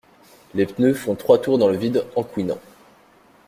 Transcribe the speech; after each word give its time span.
Les 0.55 0.65
pneus 0.65 0.95
font 0.95 1.13
trois 1.13 1.37
tours 1.37 1.59
dans 1.59 1.67
le 1.69 1.77
vide 1.77 2.05
en 2.15 2.23
couinant. 2.23 2.57